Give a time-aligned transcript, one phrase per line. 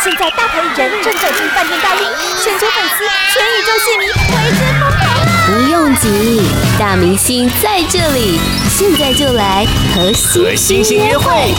[0.00, 2.06] 现在大牌艺人正走进饭店大厅，
[2.40, 3.04] 全球粉丝、
[3.34, 5.26] 全宇宙戏迷为之疯狂啊！
[5.44, 6.40] 不用急，
[6.78, 8.38] 大明星在这里，
[8.68, 11.52] 现在就来和星星约会。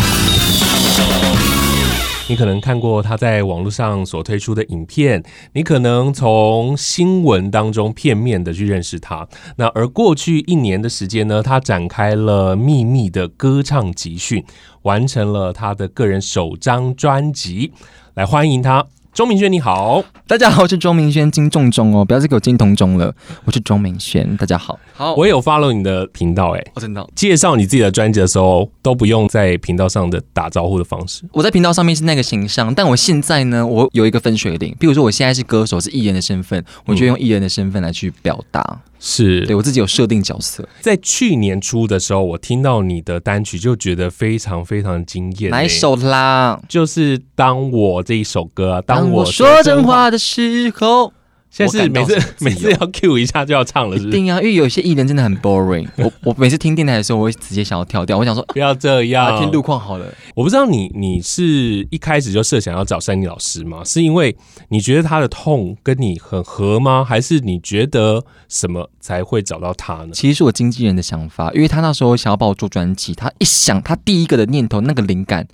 [2.30, 5.22] 你可能看过他在网络上所推出的影片，
[5.54, 9.28] 你可能从新闻当中片面的去认识他。
[9.58, 14.46] 那而过去一年的时间呢，他展开了秘密的歌唱集训，
[14.84, 17.74] 完成了他的个人首张专辑。
[18.20, 18.86] 来欢迎他。
[19.14, 23.16] 钟明轩，你好，大家好，我是钟明轩，金钟钟哦，不要再给我金铜钟了，
[23.46, 38.82] 我是钟明轩，大家好，好，我也有 follow 你的频道，哎，我真的介绍你自己的专辑的时候都不用在频道上的打招呼的方式，我在频道上面是那个形象，但我现在呢，我有一个分水岭，比如说我现在是歌手，是艺人的身份，我就用艺人的身份来去表达。
[39.00, 45.50] 嗯是对我自己有设定角色，在去年初的时候，我听到你的单曲就觉得非常非常惊艳。
[45.50, 46.60] 哪一首啦？
[46.68, 51.14] 就是当我这一首歌啊，当我说真话的时候。
[51.50, 54.18] 现在是每次 每次要 cue 一下就要唱了是不是？
[54.18, 55.88] 一定啊，因为有些艺人真的很 boring。
[55.98, 58.18] 我我每次听电台的时候，我会直接想要跳掉。
[58.18, 60.06] 我想说不要这样，啊、听路况好了。
[60.36, 63.84] 我不知道你你是一开始就设想要找珊妮老师吗？
[63.84, 64.36] 是因为
[64.70, 67.04] 你觉得他的痛跟你很合吗？
[67.04, 70.10] 还是你觉得什么才会找到他呢？
[70.14, 75.48] 其实是我经纪人的想法，因为他那时候想要帮我做专辑，他一想他第一个的念头那个灵感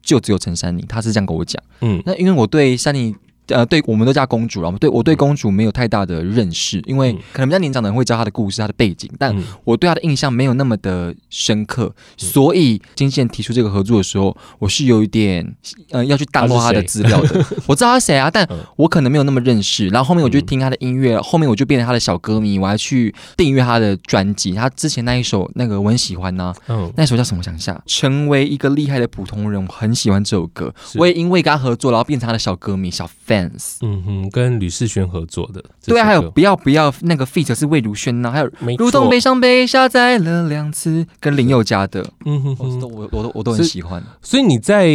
[0.00, 1.62] 就只有陈珊妮，他是这样跟我讲。
[1.82, 3.14] 嗯，那因为我对珊妮。
[3.52, 15.54] 呃，对，我们都叫公主，然后对我对公主没有太大的认识，因为可能比较年长的人会知道她的故事、她的背景，但我对她的印象没有那么的深刻，所以经纪人提出这个合作的时候，我是有一点
[15.90, 17.44] 呃要去大落她的资料的。
[17.66, 19.88] 我知道她谁啊， 但我可能没有那么认识。
[19.88, 24.52] 然后后面我就听她的音乐，后面我就变成她的小歌迷，我还去订阅她的专辑。
[24.52, 27.42] 她之前那一首那个我很喜欢呢、啊，嗯，那首叫什么？
[27.42, 30.72] 想一下，成为一个厉害的普通人，我很喜欢这首歌。
[30.94, 33.41] 我也因为跟她合作，然后变成她的小歌迷、小 fan。
[33.80, 44.38] 嗯哼，跟吕世轩合作的，对啊，还有不要不要那个 feat 是魏如萱呐，还有如同悲伤被下载了两次，跟林宥嘉的，嗯哼哼，我我都我都很喜欢所。
[44.38, 44.88] 以你在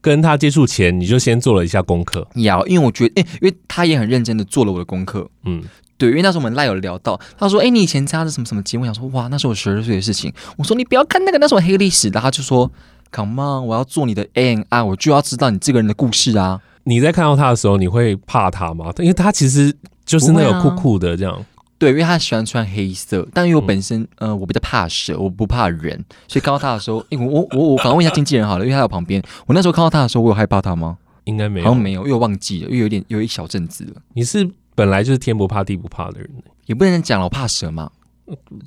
[0.00, 5.62] 跟他接触前，你就先做了一下功课，要，因为我觉得，哎，因为他也很认真的做了我的功课，嗯，
[5.98, 8.82] 对，因为那时候我们赖有聊到，他说，哎，你以前参加的什么什么节目？
[8.82, 10.32] 我想说，哇，那是我十二岁的事情。
[10.56, 12.08] 我说，你不要看那个，那是我黑历史。
[12.10, 12.70] 然后他就说
[13.10, 16.60] ，Come on，我要做你的 AI，我就要知道你这个人的故事啊。
[16.88, 18.92] 你在看到他的时候，你会怕他吗？
[18.98, 21.34] 因为他其实就是那个酷酷的这样。
[21.34, 21.44] 啊、
[21.78, 25.92] 对，因为他喜欢穿黑色，但因为我本身、嗯、呃我比较怕蛇，我不怕人，
[26.28, 29.20] 所以看到他的时候， 因为我我我我赶快问一下经纪人好了，因为他在旁边。
[29.46, 30.96] 我那时候看到他的时候，我有害怕他吗？
[31.24, 34.00] 应该没有，好像没有，因为我忘记了，因为有点有一小阵子了。
[34.14, 36.30] 你是本来就是天不怕地不怕的人，
[36.66, 37.90] 也不能讲了，我怕蛇嘛，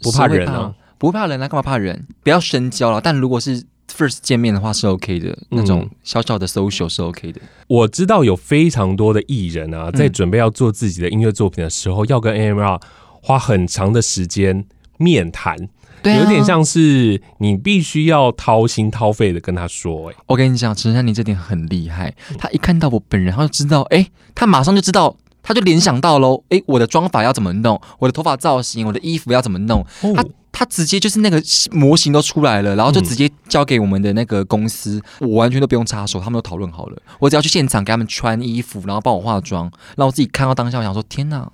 [0.04, 2.06] 不怕人啊，不怕人啊，干嘛怕人？
[2.22, 3.00] 不要深交了。
[3.00, 3.64] 但如果是
[4.00, 7.42] First 见面的话是 OK 的，那种小小的 social 是 OK 的。
[7.68, 12.82] 我知道有非常多的艺人啊，在准备要做自己的音乐作品的时候，要跟 AMR
[13.22, 14.64] 花很长的时间
[14.98, 15.68] 面谈，
[16.02, 20.10] 对，有点像是你必须要掏心掏肺的跟他说。
[20.10, 30.24] 哎，我跟你讲，陈珊妮这点很厉害，他一看到我本人，他就知道，哎，他马上就知道，他就联想到喽，哎，我的妆法要怎么弄，我的头发造型，我的衣服要怎么弄，他。
[30.52, 39.64] 他直接就是那个模型都出来了，然后就直接交给我们的那个公司，嗯、我完全都不用插手，他们都讨论好了，我只要去现场给他们穿衣服，然后帮我化妆，
[39.96, 41.50] 然后我自己看到当下，我想说天哪，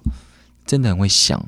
[0.66, 1.44] 真的很会想。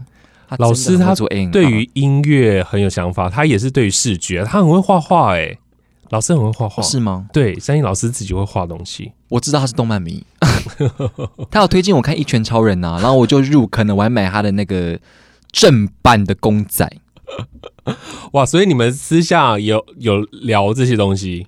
[0.59, 1.13] 老师他
[1.51, 5.57] 对于音乐很有想法，他也是对于视觉，他很会画画哎，
[6.09, 6.81] 老师很会画画。
[6.81, 7.27] 是吗？
[7.33, 10.23] 对，相信老师自己会画东西，我知道他是动漫迷，
[11.51, 14.97] 他有推荐我看《一拳超人》呐，然后我就入坑了，我还买他的那个
[15.51, 16.89] 正版的公仔。
[18.33, 18.45] 哇！
[18.45, 21.47] 所以你们私下有有聊这些东西？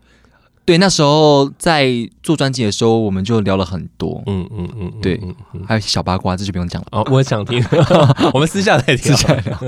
[0.65, 1.87] 对，那时候在
[2.21, 4.21] 做专辑的时候，我们就聊了很多。
[4.27, 5.19] 嗯嗯嗯，嗯，对，
[5.65, 6.87] 还有小八卦，这就不用讲了。
[6.91, 7.63] 哦，我想听，
[8.33, 9.13] 我们私下再听。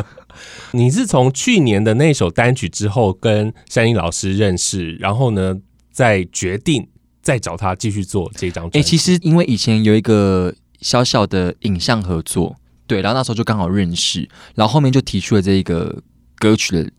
[0.74, 5.58] 你是从去年的那首单曲之后跟山鹰老师认识，然后呢，
[5.92, 6.88] 再决定
[7.22, 8.80] 再找他继续做这张专辑。
[8.80, 12.56] 哎、欸，其实因为以前有一个小小的影像合作。
[12.92, 16.02] 对，然后那时候就刚好认识，然后后面就提出了这个
[16.38, 16.92] 歌曲的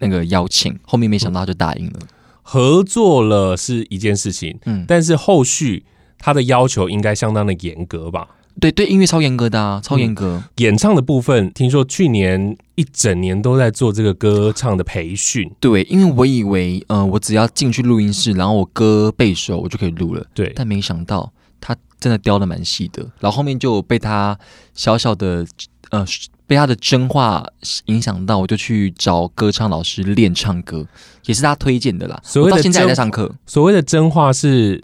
[0.00, 2.00] 那个邀请，后面没想到他就答应了。
[2.42, 5.84] 合作了是一件事情，嗯，但是后续
[6.18, 8.26] 他的要求应该相当的严格吧？
[8.58, 10.42] 对对，音乐超严格的啊，超严格。
[10.42, 15.48] 嗯，演唱的部分，听说去年一整年都在做这个歌唱的培训。
[15.60, 20.26] 对，因为我以为，呃，我只要进去录音室，然后我歌背熟，我就可以录了。
[20.34, 21.32] 对，但没想到。
[21.60, 24.38] 他真的雕的蛮细的，然后后面就被他
[24.74, 25.46] 小小的
[25.90, 26.04] 呃
[26.46, 27.44] 被他的真话
[27.86, 30.86] 影响到，我就去找歌唱老师练唱歌，
[31.24, 32.20] 也是他推荐的啦。
[32.22, 34.82] 所谓的现在还在上课，所谓的真话是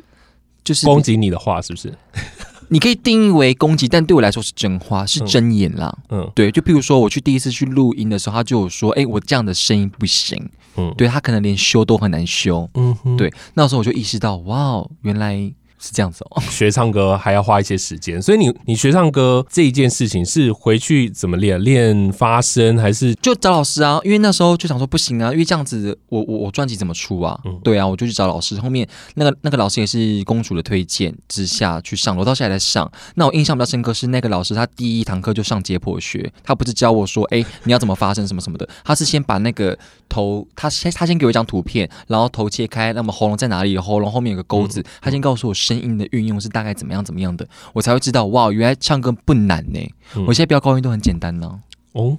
[0.64, 1.92] 就是攻击你的话，是不是？
[2.68, 5.94] 你可以定义为攻击，但对我来说是真话，是真言啦。
[6.08, 10.48] 嗯，对，就譬如说，我去第一次去录音的时候，他就有说：“哎、欸，我这样的声音不行。”
[10.78, 12.66] 嗯，对他可能连修都很难修。
[12.72, 15.52] 嗯哼，对，那时候我就意识到，哇，原来。
[15.82, 21.52] 是这样子哦， 学唱歌还要花一些时间，所以你你学唱歌这一件事情是回去怎么练？
[21.62, 24.00] 练发声还是就找老师啊？
[24.04, 27.38] 因为那时候就想说不行啊，因为这样子我我我专辑怎么出啊？
[27.44, 28.58] 嗯、对啊，我就去找老师。
[28.60, 32.90] 后面那个那个老师也是公主的推荐之下去上，我到现在还在上。
[33.16, 39.78] 那我印象比较深刻是那个老师，他第一堂课就上解剖学，他不是教我说，哎，你要怎么发声什么什么的，他是先把那个
[40.08, 43.76] 头，他先他先给我一张图片，然后头切开，那么喉咙在哪里？
[43.78, 49.80] 喉咙后面有个钩子，嗯、他先告诉我声音的运用是大概怎么样怎么样的，我才会知道哇，原来唱歌不难呢。
[50.16, 51.60] 嗯、我现在飙高音都很简单呢。
[51.92, 52.18] 哦，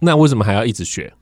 [0.00, 1.12] 那为什么还要一直学？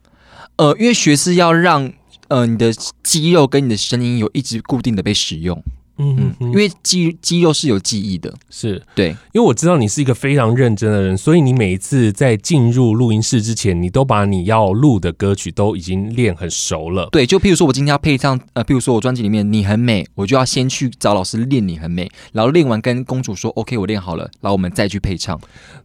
[0.56, 1.92] 呃，因为学是要让
[2.28, 5.62] 呃你的肌肉跟你的声音有一直固定的被使用。
[6.02, 17.08] 嗯嗯，因为肌肌肉是有记忆的，是对，因为我知道你是一个非常认真的人，所以你每一次在进入录音室之前，你都把你要录的歌曲都已经练很熟了。
[17.12, 25.40] 对，就譬如说我今天要配唱，呃，譬如说我专辑里面你很美，我就要先去找老师练你很美，然后练完跟公主说 OK，我练好了，然后我们再去配唱。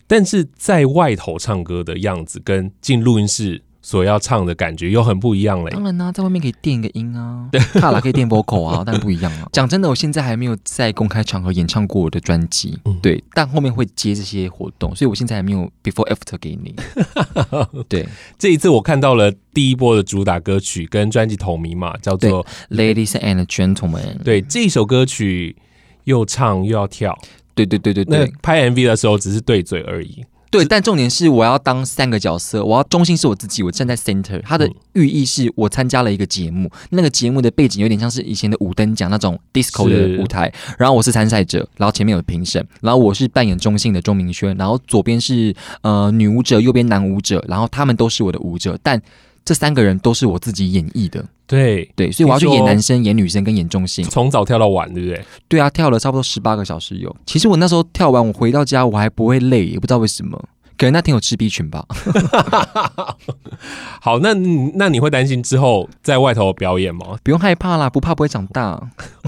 [0.08, 3.62] 但是在外头唱歌的样子跟进录音室。
[3.88, 5.72] 所要唱的感觉又很不一样嘞。
[5.72, 7.48] 当然啦、啊，在外面可以垫一个音啊，
[7.80, 9.48] 踏了可以垫 vocal 啊， 但不一样啊。
[9.54, 16.76] 讲真的，我现在还没有在公开场合演唱过我的专辑，嗯、对，但后面会接这些活动，所以我现在还没有 before after 给你。
[17.88, 18.06] 对，
[18.38, 24.18] 这一次我看到了第一波的主打歌曲跟专辑同名嘛，叫做 Ladies and Gentlemen。
[24.22, 25.56] 对，这一首歌曲
[26.04, 27.18] 又唱又要跳，
[27.56, 28.26] 对对对对对。
[28.26, 30.26] 那拍 MV 的时候只是对嘴而已。
[30.50, 34.42] 对，但重点是我要当三个角色，我要中心是我自己，我站在 center。
[34.44, 49.02] 它的寓意是我参加了一个节目，那个节目的背景有点像是以前的五灯奖那种 disco 的舞台，然后我是参赛者，然后前面有评审，然后我是扮演中性的钟明轩，然后左边是呃女舞者，右边男舞者，然后他们都是我的舞者，但。
[49.48, 55.26] 这三个人都是我自己演绎的，对对，所以我要去演男生、演女生跟演中性，从早跳到晚，对不对？
[55.48, 57.16] 对啊，跳了差不多十八个小时有。
[57.26, 60.38] 其实我那时候跳完，我回到家我还不会累，也不知道为什么，
[60.78, 61.86] 可能那天有吃 B 群吧。
[64.02, 64.34] 好，那
[64.76, 67.18] 那你会担心之后在外头表演吗？
[67.24, 68.78] 不用害怕啦，不怕不会长大。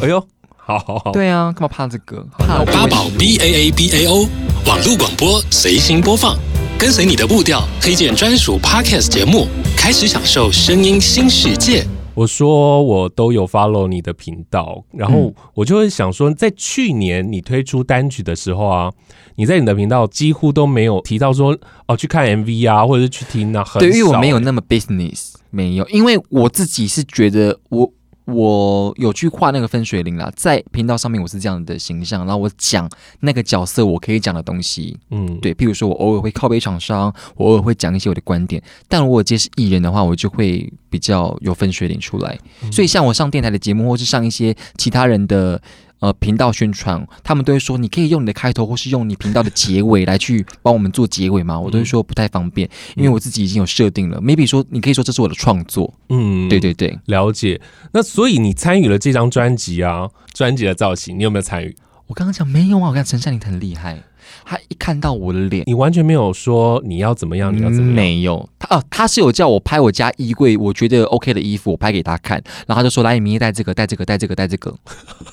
[0.01, 0.19] 哎呦，
[0.57, 2.27] 好好好，对啊，干嘛怕这个？
[2.37, 4.27] 怕八宝 B A A B A O
[4.67, 6.37] 网络广播随心播放。
[6.79, 11.85] 跟随你的步调，推荐专属 Podcast 节目，开始享受声音新世界。
[12.13, 18.89] 我说我都有 follow 你的频道，然后我就会想说，在去年你推出单曲的时候啊，
[19.35, 21.53] 你在你的频道几乎都没有提到说
[21.85, 23.79] 哦去看 MV 啊，或者是去听啊，很少。
[23.81, 27.91] 对，因为我没有那么 business，没有，因为我自己是觉得我。
[28.31, 32.89] 我有去画那个分水岭啦，在频道上面我是这样的形象，然后我讲
[33.21, 42.37] 那个角色我可以讲的东西，嗯，对，譬如说我偶尔会靠背厂商，我偶尔会讲一些我的观点，但如果接是艺人的话，我就会比较有分水岭出来。
[42.63, 45.61] 嗯、所以像我上电台的节目，或是上一些其他人的。
[45.99, 51.59] 呃，频道宣传，他们都会说，你可以用你的开头，或是用你频道的结尾来去帮我们做结尾吗？
[51.59, 54.17] 我都会说不太方便，因为我自己已经有设定了。
[54.19, 55.93] 嗯、maybe 说，你可以说这是我的创作。
[56.07, 57.59] 嗯，对对对，了解。
[57.91, 61.75] 那所以你参与了这张专辑啊，专辑的造型，你有没有参与？
[62.07, 64.01] 我刚刚讲没有啊，我看陈珊妮很厉害，
[64.45, 67.93] 他一看到我的脸，你完全没有说你要怎么样，你要怎么样？
[67.93, 74.73] 没有，他哦，他是有叫我拍我家衣柜，我觉得 OK 的衣服，我拍给他看，然后他就说，来，你明天带这个，带这个，带这个，带这个，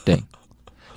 [0.05, 0.21] 对。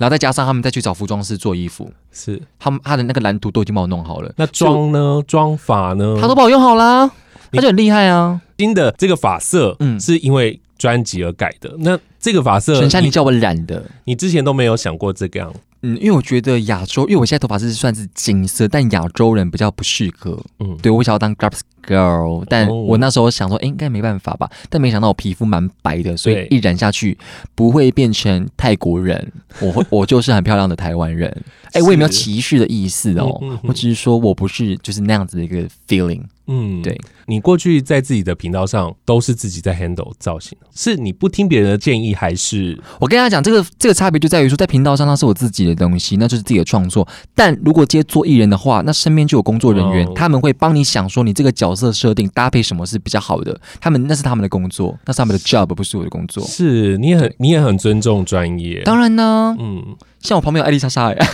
[0.00, 4.32] 然后再加上他们再去找服装师做衣服，是他们他的那个蓝图都已经帮我弄好了。
[4.38, 5.22] 那妆呢？
[5.26, 6.16] 妆法呢？
[6.18, 7.10] 他都帮我用好啦，
[7.52, 8.40] 他就很厉害啊。
[8.56, 11.68] 新的这个发色，嗯，是因为专辑而改的。
[11.74, 15.52] 嗯、那这个发色，陈珊妮叫我染的，你之前都没有想过这个样？
[15.82, 20.38] 嗯，因为我觉得亚洲，因为我现在头发是算是金色，但亚洲人比较不适合。
[20.58, 21.52] 嗯，对，我想要当 Garb
[21.86, 24.50] Girl，但我那时候想说，哎，应该没办法吧？
[24.68, 27.16] 但没想到我皮肤蛮白的，所以一染下去
[27.54, 31.34] 不会变成泰国人，我会我就是很漂亮的台湾人。
[31.72, 36.22] 哎，我也没有歧视的意思哦，我只是说我不是就是那样子的一个 feeling。
[36.52, 47.06] 嗯，对，你过去在自己的频道上都是自己在 handle 造型，是你不听别人的建议，还是我跟大家讲这个这个差别就在于说，在频道上那是我自己的东西，那就是自己的创作。
[47.36, 56.42] 但如果接做艺人的话，那身边就有工作人员，哦、他们会帮你想说你这个角色设定搭配什么是比较好的，他们那是他们的工作，那是他们的 job，不是我的工作。
[56.44, 61.26] 是，你也很你也很尊重专业，当然呢，嗯，像我旁边有艾丽莎莎呀。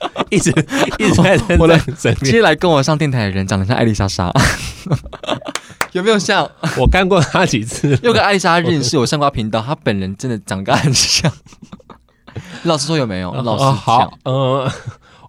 [0.30, 0.50] 一直
[0.98, 2.16] 一直在 我的身边。
[2.16, 4.32] 接下来跟我上电台的人长得像艾丽莎莎，
[5.92, 6.48] 有没有像？
[6.78, 11.30] 我看过他几次，又跟艾丽莎认识，我上过频道，他本人真的长得很像。
[12.64, 13.32] 老实说有没有？
[13.32, 14.70] 老师、呃、好，呃，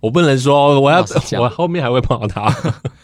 [0.02, 1.06] 我不能说，我要
[1.40, 2.44] 我后面还会碰到他。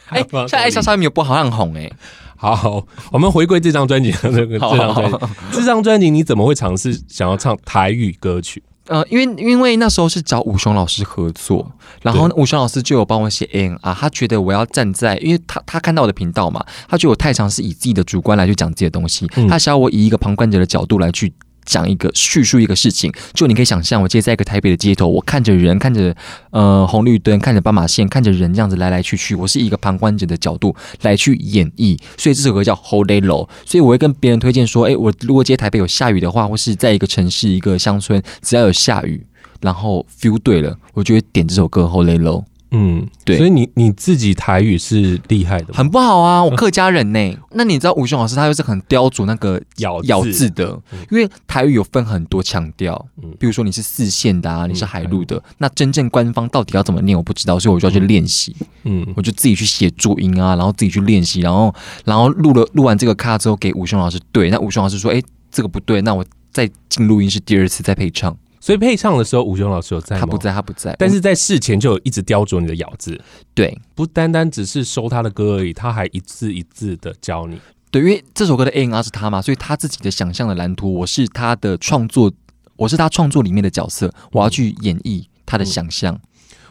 [0.09, 1.93] 哎、欸，像艾莎莎没有不好像很红哎、欸。
[2.35, 5.17] 好，好，我们回归这张专辑的那个这张专辑，
[5.53, 8.61] 这张专辑你怎么会尝试想要唱台语歌曲？
[8.87, 11.71] 呃，因为因为那时候是找武雄老师合作，
[12.01, 21.33] 然后武雄老师就有帮我写 N 啊他觉得我要站在，因为他他看到我的频道嘛，他觉得我太常是以自己的主观来去讲这些东西，他想要我以一个旁观者的角度来去。
[21.65, 26.15] 讲一个叙述一个事情，就你可以想象，我今天在一个台北的街头，我看着人，看着
[26.51, 39.25] 呃红绿灯，看着斑马线，看着人这样子来来去去，我是一个旁观者的角度来去演绎，所以这首歌叫《Hold It Low》，所以我会跟别人推荐说，哎，我如果今天台北有下雨的话，或是在一个城市一个乡村，只要有下雨，
[39.61, 42.41] 然后 feel 对了，我就会点这首歌《Hold It Low》。
[42.75, 45.73] 嗯，对，所以你你自己台语是厉害的吗？
[45.75, 47.37] 很不好啊，我客家人呢、欸。
[47.51, 50.77] 那你知道武雄老师他又是很雕琢那个咬咬字的，
[51.11, 61.73] 因为台语有分很多腔调，嗯，比如说你是四线的啊，你是海陆的，那真正官方到底要怎么念我不知道，所以我就要去练习，嗯，我就自己去写注音啊，然后自己去练习，然后
[62.05, 68.35] 然后录了录完这个卡之后给武雄老师对，那武雄老师说，哎，这个不对，那我再进录音室第二次再配唱。
[68.63, 70.21] 所以配唱的时候，吴雄老师有在吗？
[70.21, 70.95] 他不在，他不在。
[70.97, 73.19] 但是在事前就有一直雕琢你的咬字，
[73.53, 77.59] 对，不单单只是收他的歌而已，他还一字一字的教你。
[77.91, 82.31] 对，因为这首歌的 A&R 是他嘛，所以他自己的想象的蓝图，我是他的创作，
[82.77, 86.15] 我是他创作里面的角色，我要去演绎他的想象。
[86.15, 86.21] 嗯，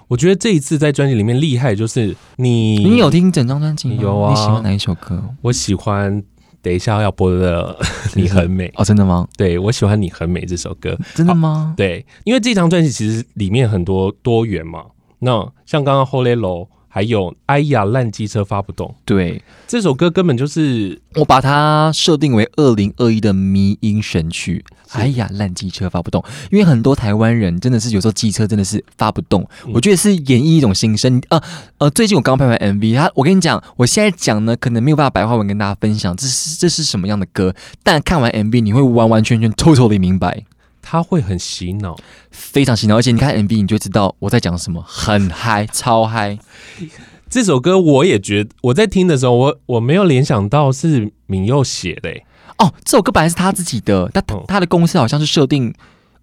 [0.08, 3.96] 我觉得这一次在专辑里面厉害，就是你，你有听整张专辑吗？
[4.00, 4.30] 有啊。
[4.30, 5.22] 你喜欢哪一首歌？
[5.42, 6.24] 我喜欢。
[6.62, 7.76] 等一下要播的
[8.14, 9.28] 《你很美》哦，真的吗？
[9.36, 11.74] 对，我喜欢《你很美》这首歌，真的吗？
[11.76, 14.84] 对，因为这张专辑其实里面很多多元嘛。
[15.18, 16.66] 那像刚刚《Holy Low》。
[16.94, 18.94] 还有，哎呀，烂机车发不动。
[19.06, 24.62] 对，这首歌根本就是我把它设定为二零二一的迷音神曲。
[24.90, 29.40] 哎呀，烂机车发不动，因为很多台湾人真的是有时候机车真的是发不动。
[29.64, 31.18] 嗯、我觉得是演绎一种心声。
[31.30, 31.42] 呃
[31.78, 40.44] 呃，最近我刚拍完 MV，他我跟你讲，我现在讲呢，可能没有办法白话文跟大家分享这是这是什么样的歌，但看完 MV 你会完完全全 totally 明白。
[40.92, 41.96] 他会很洗脑，
[42.30, 46.38] 非常洗脑，而且你看 MV 你就知道我在讲什么，很嗨，超嗨。
[47.30, 52.10] 这首歌我也觉得，我在听的时候，我我没有联想到是敏佑写的。
[52.58, 55.72] 哦，这首歌本来是他自己的，但他他的公司好像是设定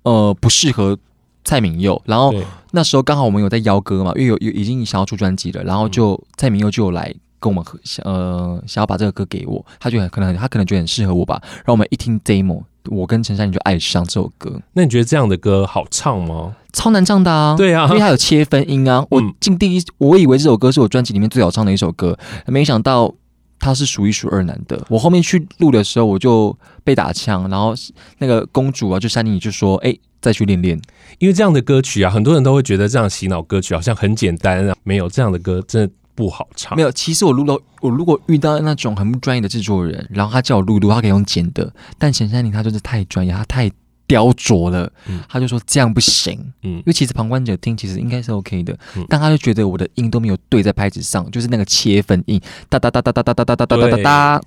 [0.03, 0.95] 呃不适合
[1.43, 2.31] 蔡明佑，然后
[2.69, 12.61] 那时候刚好我们有在邀歌嘛，因为有有已经想要出专辑了，然后就蔡明佑就有来跟我们合呃想要把这个歌给我，他就很可能他可能觉得很适合我吧，然后我们一听 demo。
[12.85, 14.61] 我跟陈珊妮就爱上这首歌。
[14.73, 16.55] 那你觉得这样的歌好唱吗？
[16.73, 17.55] 超难唱的啊！
[17.57, 19.05] 对啊，因为它有切分音啊。
[19.09, 23.13] 我进第一，我以为这首歌是我专辑里面最好唱的一首歌，没想到
[23.59, 24.85] 它是数一数二难的。
[24.89, 27.73] 我后面去录的时候，我就被打枪，然后
[28.19, 30.79] 那个公主啊，就珊妮就说：“哎，再去练练。”
[31.17, 35.93] 因为这样的歌曲啊，很多人都会觉得这样洗脑歌曲好像很简单啊，没有这样的歌真的。
[36.19, 36.91] 不好唱，没有。
[36.91, 41.71] 其实我录了，我如果遇到那种很不专业的制作人，然后他叫我录录，他可以用剪的。
[41.97, 43.71] 但陈珊妮他就是太专业，他太
[44.05, 46.37] 雕琢了，嗯、他就说这样不行。
[46.63, 54.41] 嗯，因为其实旁观者听其实应该是 OK 的，嗯、但他就觉得我的音都没有对在拍子上，就是那个切分音，哒哒哒哒哒哒哒哒哒哒哒哒。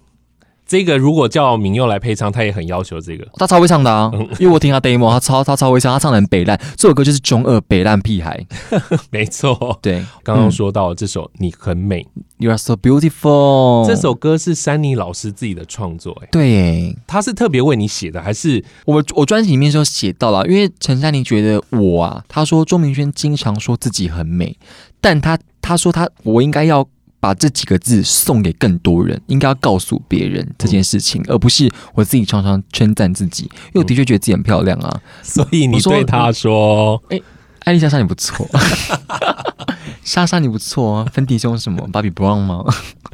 [0.72, 3.28] 这个如果叫明佑来配唱，他也很要求这个。
[3.34, 6.58] 他超会唱的啊，因为我听他 demo，他超他超会唱，他唱的很北烂。
[6.78, 8.42] 这首歌就是中二北烂屁孩，
[9.12, 9.78] 没错。
[9.82, 12.00] 对，刚刚说到这首《你很美》
[12.38, 13.86] ，You are so beautiful。
[13.86, 20.46] 这首歌是珊妮老师自己的创作，哎，对，他是特别为你写的，还是我我专辑里面就写到了？
[20.46, 24.56] 因为陈珊妮觉得我啊，他说钟明轩经常说自己很美，
[25.02, 26.88] 但他他说他我应该要。
[27.22, 35.00] 把这几个字送给更多人，应该要告诉别人这件事情，嗯、而不是我自己常常称赞自己，因为我的确觉得自己很漂亮啊。
[35.22, 37.22] 所以你对他说：“哎、欸，
[37.60, 38.44] 艾丽莎莎你不错，
[40.02, 42.64] 莎莎你不错啊。”芬迪兄什么芭比 Brown 吗？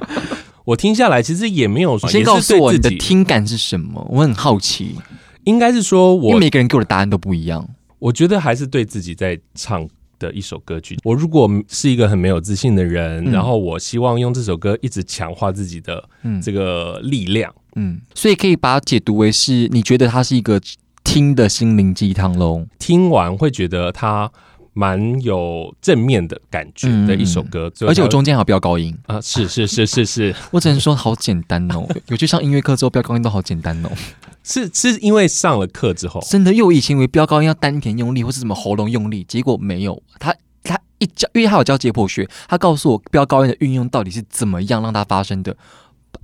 [0.64, 1.98] 我听下来其实也没有。
[1.98, 4.96] 先告诉我你的听感是什么，我很好奇。
[5.44, 7.68] 应该是说我，因为每个人给我的答案都不一样。
[7.98, 9.86] 我觉得还是对自己在唱。
[10.18, 16.08] 的一首歌曲，我如果是一个很没有自信的人，嗯、然后我希望用这首歌一直强化自己的
[16.42, 20.60] 这个力量，嗯，嗯，所以可以把它解读为是你觉得它是一个
[21.04, 22.66] 听的心灵鸡汤喽？
[22.78, 24.30] 听完会觉得它
[24.72, 33.90] 蛮有正面的感觉的一首歌，嗯、而且我中间还有飙高音啊，是是是是是， 我只能说好简单哦， 有去上音乐课之后飙高音都好简单哦。
[34.44, 40.02] 是是因为上了课之后，真的，因为我以前以为飙高音要丹田用力或是什么喉咙用力，结果没有。
[40.18, 45.54] 他他一教，因为他有教解剖学，他告诉我飙高音的运用到底是怎么样让它发生的。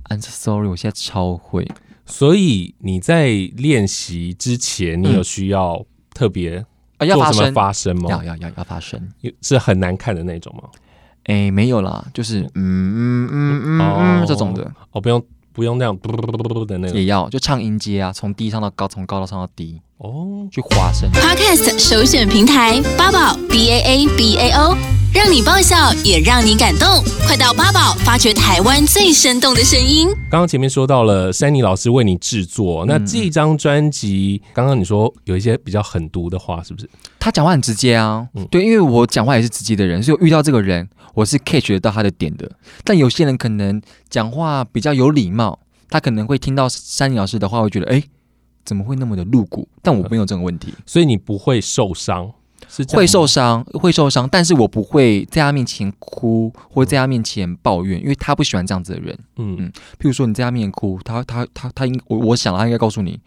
[0.09, 1.67] I'm sorry，我现在超会。
[2.07, 6.65] 所以你在练习之前，你有需要特别
[6.97, 8.09] 啊，要发声做什么发生吗？
[8.09, 8.99] 要要要要发声，
[9.41, 10.63] 是很难看的那种吗？
[11.25, 13.79] 哎，没有啦，就是嗯嗯嗯嗯
[14.21, 15.21] 嗯这种的哦，不用
[15.53, 21.09] 不用那样嘟嘟嘟嘟嘟的那种，也要就唱音阶啊，从低唱到高，从高到唱到低哦，去发声。
[21.13, 24.77] Podcast 首选平台八宝 B A A B A O，
[25.15, 30.09] 让你爆笑也让你感动，快到八宝发掘台湾最生动的声音。
[30.29, 36.89] 刚刚前面说到了珊妮老师为你制作，那这张专辑，刚刚你说有一些比较狠毒的话，是不是？
[37.17, 42.51] 他讲话很直接啊，对，因为我讲话也是直接的人，所以我遇到这个人，我是 catch 得到他的点的。
[42.83, 45.57] 但有些人可能讲话比较有礼貌，
[45.89, 48.03] 他可能会听到珊妮老师的话，会觉得哎，
[48.65, 49.65] 怎么会那么的露骨？
[49.81, 52.33] 但我没有这个问题，所以你不会受伤，
[52.67, 59.17] 是会受伤，会受伤，但是我不会在他面前哭，或在他面前抱怨，因为他不喜欢这样子的人。
[59.37, 63.19] 嗯嗯，譬如说你在他面前哭，他他他他应我我想他应该告诉你。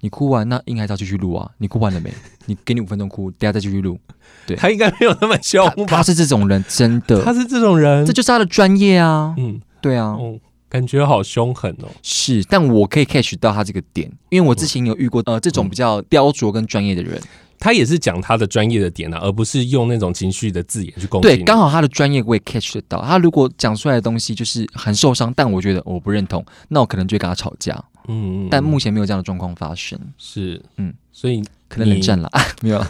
[0.00, 1.50] 你哭完，那应该是要继续录啊！
[1.56, 2.12] 你哭完了没？
[2.44, 3.98] 你给你五分钟哭，等下再继续录。
[4.46, 9.34] 对，他应该没有那么凶他，他是这种人，真的，他是这种人，这就是他的专业啊。
[9.38, 10.38] 嗯，对啊，嗯，
[10.68, 11.88] 感觉好凶狠哦。
[12.02, 17.18] 是，但我可以 catch 到他这个点，因为我之前有遇过呃这种比较雕琢跟专业的人，
[17.58, 21.28] 他也是讲他的专业的点啊，而不是用那种情绪的字眼去攻击。
[21.28, 23.02] 对，刚好他的专业我也 catch 得到。
[23.02, 27.82] 他如果讲出来的东西就是很受伤，但我觉得我不认同，那我可能就会跟他吵架。
[28.08, 29.98] 嗯，但目前没有这样的状况发生。
[30.16, 32.84] 是，嗯，所以可能冷战了啊， 没有。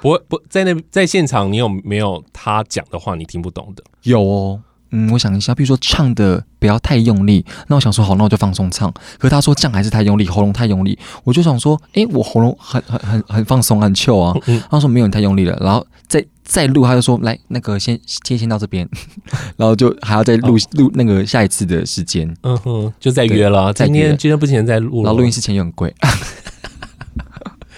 [0.00, 3.82] 不会不在那在现场，你有没有他讲的话你听不懂的？
[4.02, 4.60] 有哦，
[4.96, 8.88] 嗯，我想一下，比如说唱的不要太用力，那我想说好，那我就放松唱。
[9.18, 14.32] 可是他说这样还是太用力，喉咙太用力，我就想说，哎，我喉咙很很很很放松，很 chill 啊。
[14.70, 15.58] 他说没有，你太用力了。
[15.60, 18.88] 然后再再录，他就说来那个先先先到这边，
[19.58, 22.32] 然后就还要再录录那个下一次的时间。
[22.42, 25.92] 嗯哼，就再约了，今天今天不行再录，然后录音室钱又很贵。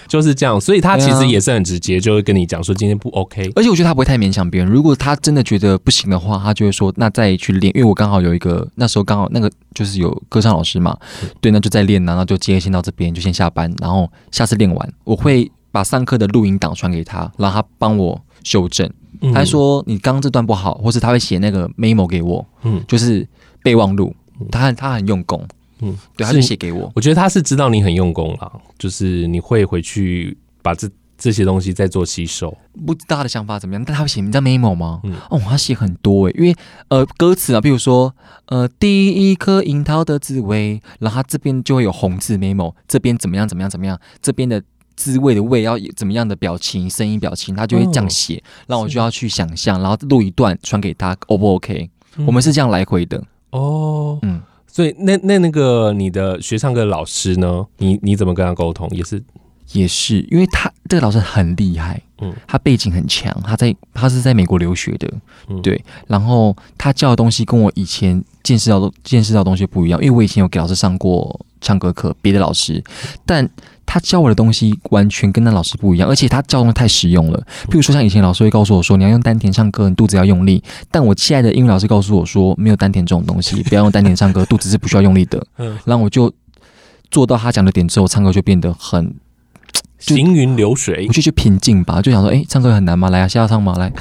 [0.07, 3.51] 就是这样，所以他其实也是很直接，就会跟你讲说今天不 OK。
[3.55, 4.71] 而且我觉得他不会太勉强别人。
[4.71, 7.75] 如果他真的觉得不行的话，他就会说那再去练。
[7.75, 10.97] 因为我刚好有一个那时候刚好那个就是有歌唱老师嘛，
[11.41, 18.89] 对，那就再练，然后就直接先到这边就先下班，然后下次练完我会把上课的录音档传给他，然后他帮我修正。
[19.33, 23.27] 他说你刚刚这段不好，或是他会写那个 memo 给我，嗯，就是
[23.63, 24.15] 备忘录。
[24.51, 25.43] 他他很用功。
[25.81, 26.91] 嗯，对，他就写给我。
[26.95, 32.55] 我觉得他是知道你很用功了，就是你会回去把这这些东西再做吸收。
[32.85, 34.99] 不知道他的想法怎么样，但他会写，你知道 memo 吗？
[35.03, 36.55] 嗯，哦，他写很多诶，因为
[36.89, 38.13] 呃歌词啊，比如说
[38.47, 44.61] 呃第一颗樱桃的滋味，然后他这边就会有红字 memo，这边怎么样怎么样怎么样，这边的
[44.95, 51.89] 滋味的味要怎么样的表情、声音、表情，他就会这样写，然后我就要去想象，然后录一段传给他，O 不 OK？
[52.25, 54.41] 我们是这样来回的哦，嗯。
[54.77, 57.65] 所以那那那个你的学唱歌的老师呢？
[57.79, 58.87] 你你怎么跟他沟通？
[58.91, 59.19] 也是
[59.71, 65.11] 也是，因为他这个老师很厉害，嗯，他背景很强，他在他是在美国留学的，
[65.49, 72.83] 嗯，对，然后他教的东西跟我以前见识到的见识到的东西不一样，因为我以前有给老师上过唱歌课，别的老师，
[73.25, 73.49] 但。
[73.87, 77.41] 他教我的东西完全跟那老师不一样，而且他教的东西太实用了。
[77.69, 80.61] 譬如说，像以前老师会告诉我说，你要用丹田唱歌，你肚子要用力。
[80.91, 85.41] 但我亲爱的英语老师告诉我说，没有丹田这种东西，不要用丹田唱歌，肚子是不需要用力的。
[85.57, 86.31] 嗯，然后我就
[87.09, 89.15] 做到他讲的点之后，唱歌就变得很
[89.97, 92.01] 行云流水，我就去平静吧。
[92.01, 93.09] 就想说，哎，唱歌很难吗？
[93.09, 93.73] 来啊，下唱吗？
[93.77, 93.91] 来。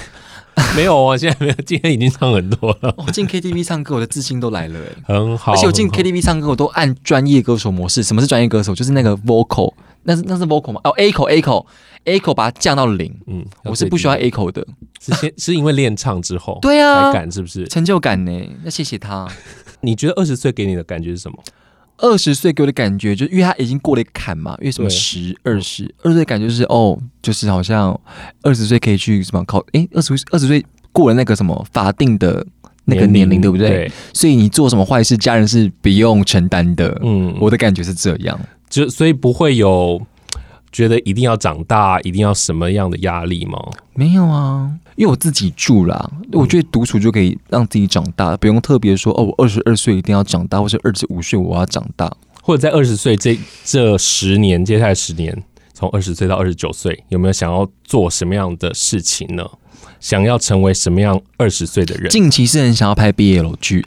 [0.75, 1.55] 没有啊，现在没有。
[1.67, 2.95] 今天已经唱很多了。
[2.99, 5.53] 我 进 KTV 唱歌，我的自信都来了，很好。
[5.53, 8.03] 而且我进 KTV 唱歌，我都按专业歌手模式。
[8.03, 8.75] 什么是专业歌手？
[8.75, 9.73] 就是那个 vocal，
[10.05, 10.81] 那是那是 vocal 吗？
[10.85, 13.15] 哦，echo，echo，echo，把它降到零。
[13.27, 14.67] 嗯，我是不需要 echo 的。
[15.01, 17.67] 是先 是因为练唱之后，对啊，才敢是不是？
[17.69, 18.33] 成就感呢？
[18.65, 19.29] 那谢谢他。
[19.83, 21.37] 你觉得二十岁给你的感觉是什么？
[21.99, 27.99] 二十岁给我的感觉，就因为他已经过了一个坎嘛，因为什么十二十二十岁感觉就是哦，就是好像
[28.43, 32.47] 二十岁可以去什么考，诶，二十二十岁过了那个什么法定的
[32.85, 33.69] 那个年龄，对不对？
[33.69, 37.01] 对，所以你做什么坏事，家人是不用承担的。
[37.03, 40.01] 嗯，我的感觉是这样，就所以不会有。
[40.77, 43.59] 觉得一定要长大，一定要什么样的压力吗？
[43.95, 46.11] 没有啊，因为我自己住啦。
[46.33, 59.49] 我觉得独处就可以让自己长大，嗯、不用特别说哦，我二十二岁一定要长大，或者二十五岁我要长大，或者在二十岁这这十年，接下来十年，从二十岁到二十九岁，有没有想要做什么样的事情呢？
[59.99, 62.11] 想要成为什么样二十岁的人？
[62.11, 63.83] 近期是很想要拍 BL 剧，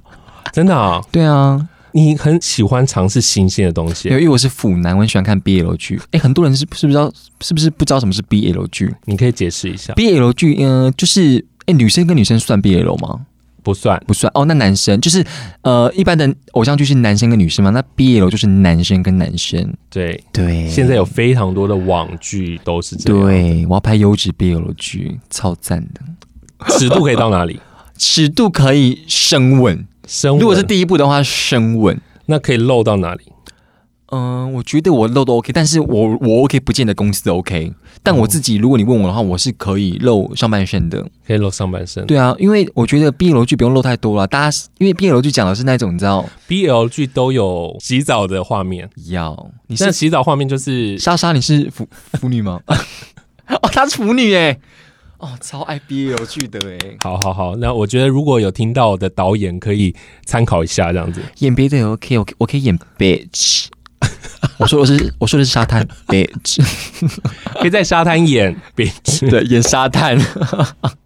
[0.54, 1.02] 真的啊？
[1.12, 1.68] 对啊。
[1.92, 5.98] 你很喜欢尝试新鲜的东西，因为我是腐男，我很喜欢看 BL 剧。
[6.06, 8.94] 哎、欸，很多人是是不是知道，是不是不知道什么是 BL 剧？
[9.06, 9.92] 你可以解释一下。
[9.94, 13.26] BL 剧，嗯、呃，就是哎、欸，女生跟女生算 BL 吗？
[13.62, 14.46] 不算，不算哦。
[14.46, 15.22] 那男生就是
[15.60, 17.70] 呃，一般的偶像剧是男生跟女生嘛？
[17.70, 19.70] 那 BL 就是男生跟男生。
[19.90, 23.22] 对对，现在有非常多的网剧都是这样。
[23.22, 26.00] 对，我要拍优质 BL 剧，超赞的。
[26.70, 27.60] 尺度可以到哪里？
[27.98, 29.86] 尺度可以升稳，
[30.38, 32.00] 如果是第一步的话，升吻。
[32.26, 33.24] 那可以露到哪里？
[34.12, 37.72] 嗯、呃，我觉得我露都 OK，但是我我 OK 不见得公司 OK。
[38.02, 42.04] 但我自己，如果你问我的话，我是可以露上半身的，可以露上半身。
[42.06, 44.26] 对啊，因为我觉得 BL 剧不用露太多了。
[44.26, 48.88] 大家因为 BL 剧讲的是那种你知道，BL 剧都有洗澡的画面。
[49.10, 52.60] 要，你是洗澡画面就是莎莎，你是腐腐女吗？
[53.46, 54.58] 哦，她是腐女哎。
[55.20, 56.96] 哦，超爱 BL 剧的哎。
[57.00, 61.20] 好好好，那我觉得如果有听到的导演可以参考一下这样子。
[61.38, 63.66] 演别的也 OK，我我可以演 bitch。
[64.58, 66.62] 我说我是我说的是沙滩， bitch，
[67.60, 70.18] 可以在沙滩演 bitch， 对，演沙滩。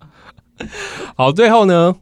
[1.16, 1.96] 好，最后呢，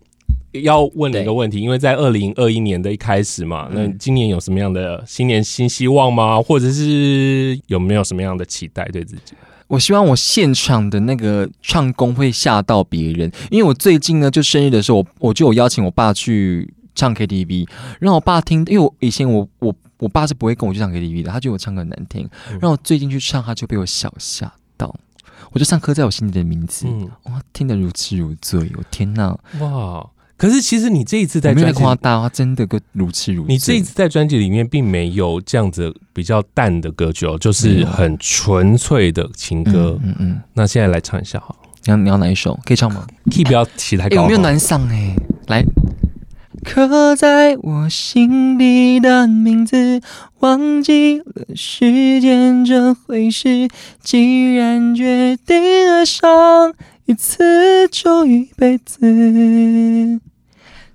[0.52, 6.42] 要问你一个问题，因为在二零二一年的一开始嘛，那今年有什么样的新年新希望吗？
[6.42, 9.32] 或者是有没有什么样的期待对自己？
[9.72, 17.66] 我希望我现场的那个唱功会吓到别人，因为我最近呢，就生日的时候，我我就有邀请我爸去唱 KTV，
[17.98, 19.74] 让我爸听，因为我以前我我。
[19.98, 22.28] 我爸是不会跟我去唱 KTV 的，他觉得我唱歌很难听。
[22.50, 24.92] 然后我最近去唱，他就被我小吓到。
[25.52, 28.68] 我就唱刻在我心里的名字，嗯，哇，听得如痴如醉。
[28.76, 30.04] 我天哪，哇！
[30.42, 33.54] 可是其实你这一次在专辑夸大，他真的个如痴如醉。
[33.54, 39.96] 你这一次在专辑里面并没有这样子比较淡的歌曲哦，就是很纯粹的情歌。
[40.02, 40.40] 嗯嗯，嗯。
[40.54, 42.58] 那现在来唱一下好，你要你要哪一首？
[42.64, 44.16] 可以唱吗？Key 不要起太高。
[44.16, 45.14] 有没有暖嗓哎？
[45.46, 45.64] 来。
[46.64, 50.00] 刻在我心底的名字，
[50.40, 53.68] 忘记了时间这回事。
[54.00, 56.74] 既然决定爱上
[57.06, 60.20] 一次就一辈子，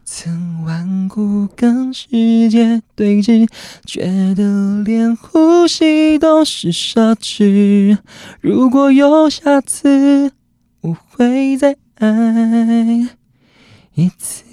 [0.09, 2.07] 曾顽固跟世
[2.49, 3.45] 界对峙，
[3.85, 7.97] 觉得连呼吸都是奢侈。
[8.39, 10.31] 如果有下次，
[10.79, 13.16] 我会再爱。
[13.97, 14.43] 一次，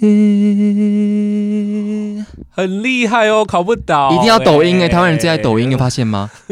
[2.49, 4.89] 很厉害哦，考不倒，一定要抖音哎、欸！
[4.89, 6.31] 台湾人最爱抖音，有发现吗？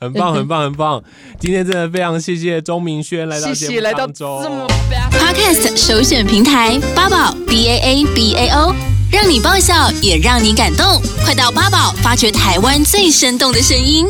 [0.00, 1.04] 很棒，很棒，很棒！
[1.38, 4.40] 今天真的非常谢谢钟明轩来到节目当中。
[4.40, 4.62] 谢谢来
[5.12, 8.74] 到 Podcast 首选平台八宝 B A A B A O，
[9.12, 14.06] 让你爆笑也让你感动，快到八宝发掘台湾最生动的声音。